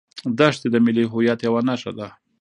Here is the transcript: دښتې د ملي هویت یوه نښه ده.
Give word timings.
دښتې 0.37 0.67
د 0.71 0.75
ملي 0.85 1.03
هویت 1.11 1.39
یوه 1.47 1.61
نښه 1.67 1.91
ده. 1.97 2.07